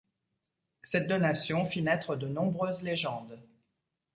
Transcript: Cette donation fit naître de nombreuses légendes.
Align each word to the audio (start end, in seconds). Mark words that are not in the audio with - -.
Cette 0.81 1.07
donation 1.07 1.63
fit 1.63 1.83
naître 1.83 2.15
de 2.15 2.25
nombreuses 2.27 2.81
légendes. 2.81 3.37